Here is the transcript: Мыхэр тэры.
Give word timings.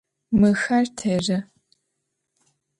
Мыхэр 0.39 0.85
тэры. 0.97 1.37